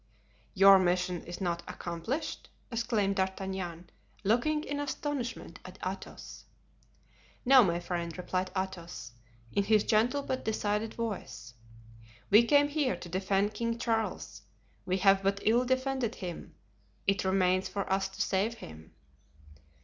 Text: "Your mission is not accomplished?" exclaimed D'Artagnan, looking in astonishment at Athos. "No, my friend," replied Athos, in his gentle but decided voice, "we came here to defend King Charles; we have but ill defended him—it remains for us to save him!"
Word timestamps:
"Your 0.55 0.79
mission 0.79 1.21
is 1.25 1.39
not 1.39 1.61
accomplished?" 1.67 2.49
exclaimed 2.71 3.17
D'Artagnan, 3.17 3.91
looking 4.23 4.63
in 4.63 4.79
astonishment 4.79 5.59
at 5.63 5.77
Athos. 5.85 6.45
"No, 7.45 7.63
my 7.63 7.79
friend," 7.79 8.17
replied 8.17 8.49
Athos, 8.57 9.11
in 9.53 9.63
his 9.65 9.83
gentle 9.83 10.23
but 10.23 10.43
decided 10.43 10.95
voice, 10.95 11.53
"we 12.31 12.43
came 12.45 12.69
here 12.69 12.95
to 12.95 13.09
defend 13.09 13.53
King 13.53 13.77
Charles; 13.77 14.41
we 14.87 14.97
have 14.97 15.21
but 15.21 15.39
ill 15.43 15.65
defended 15.65 16.15
him—it 16.15 17.23
remains 17.23 17.69
for 17.69 17.87
us 17.93 18.09
to 18.09 18.23
save 18.23 18.55
him!" 18.55 18.95